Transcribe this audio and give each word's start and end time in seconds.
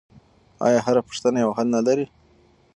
آیا 0.67 0.79
هره 0.85 1.01
پوښتنه 1.07 1.37
یو 1.43 1.51
حل 1.57 1.67
نه 1.75 1.81
لري؟ 1.87 2.05